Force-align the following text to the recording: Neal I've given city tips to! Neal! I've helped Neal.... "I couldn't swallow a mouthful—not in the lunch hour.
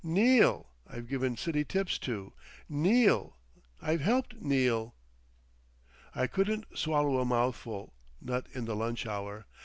Neal 0.03 0.67
I've 0.87 1.07
given 1.07 1.37
city 1.37 1.63
tips 1.63 1.99
to! 1.99 2.33
Neal! 2.67 3.37
I've 3.79 4.01
helped 4.01 4.33
Neal.... 4.41 4.95
"I 6.15 6.25
couldn't 6.25 6.75
swallow 6.75 7.19
a 7.19 7.25
mouthful—not 7.25 8.47
in 8.55 8.65
the 8.65 8.75
lunch 8.75 9.05
hour. 9.05 9.45